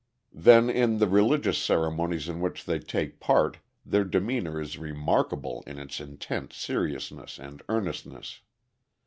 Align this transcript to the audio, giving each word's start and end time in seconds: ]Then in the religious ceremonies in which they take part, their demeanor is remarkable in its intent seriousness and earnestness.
]Then 0.33 0.67
in 0.67 0.97
the 0.97 1.07
religious 1.07 1.59
ceremonies 1.59 2.27
in 2.27 2.41
which 2.41 2.65
they 2.65 2.79
take 2.79 3.19
part, 3.19 3.57
their 3.85 4.03
demeanor 4.03 4.59
is 4.59 4.79
remarkable 4.79 5.63
in 5.67 5.77
its 5.77 5.99
intent 5.99 6.53
seriousness 6.53 7.37
and 7.37 7.61
earnestness. 7.69 8.41